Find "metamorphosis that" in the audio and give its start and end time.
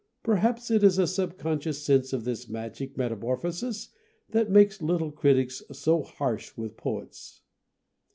2.97-4.49